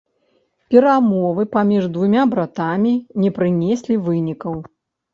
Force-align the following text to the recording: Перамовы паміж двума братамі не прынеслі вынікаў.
Перамовы 0.75 1.45
паміж 1.57 1.83
двума 1.99 2.23
братамі 2.33 2.97
не 3.27 3.35
прынеслі 3.39 4.03
вынікаў. 4.11 4.63